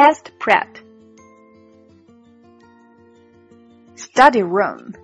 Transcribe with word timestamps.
Test 0.00 0.30
prep. 0.38 0.78
Study 3.96 4.42
room. 4.42 4.94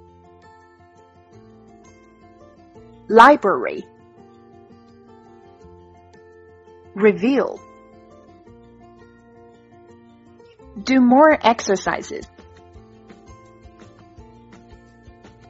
Library. 3.07 3.85
Review. 6.95 7.59
Do 10.83 11.01
more 11.03 11.39
exercises. 11.47 12.27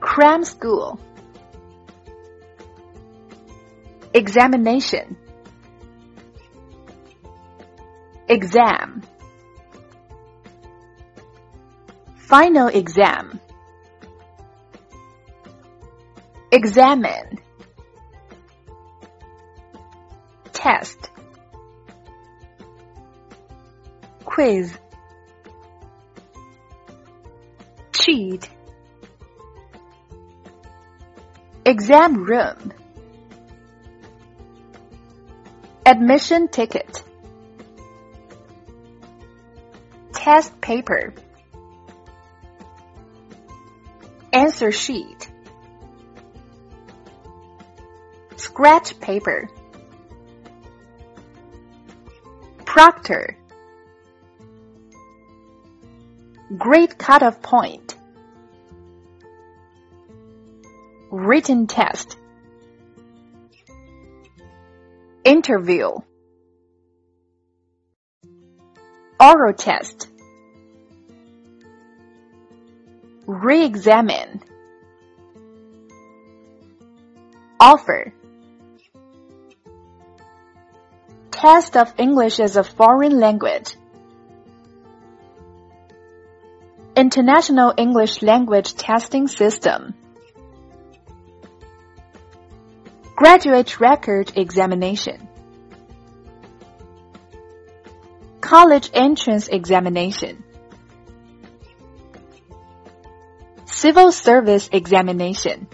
Cram 0.01 0.43
school. 0.43 0.99
Examination. 4.13 5.17
Exam. 8.29 9.05
Final 12.27 12.67
exam. 12.67 13.39
Examine. 16.51 17.39
Test. 20.53 21.09
Quiz. 24.25 24.77
Cheat. 27.93 28.51
Exam 31.65 32.25
room. 32.25 32.73
Admission 35.87 36.49
ticket. 36.49 37.05
Test 40.13 40.61
paper. 40.61 41.15
Answer 44.37 44.71
sheet. 44.71 45.31
Scratch 48.37 49.01
paper. 49.01 49.49
Proctor. 52.67 53.35
Grade 56.59 56.99
cutoff 56.99 57.41
point. 57.41 57.97
Written 61.11 61.67
test. 61.67 62.19
Interview. 65.25 65.93
Oral 69.19 69.55
test. 69.55 70.09
Re-examine. 73.27 74.41
Offer. 77.59 78.13
Test 81.33 81.77
of 81.77 81.93
English 81.99 82.39
as 82.39 82.57
a 82.57 82.63
foreign 82.63 83.19
language. 83.19 83.75
International 86.97 87.75
English 87.77 88.23
Language 88.23 88.75
Testing 88.75 89.27
System. 89.27 89.93
Graduate 93.17 93.81
Record 93.81 94.33
Examination. 94.37 95.29
College 98.41 98.89
Entrance 98.95 99.49
Examination. 99.49 100.45
Civil 103.77 104.11
Service 104.11 104.71
Examination 104.73 105.67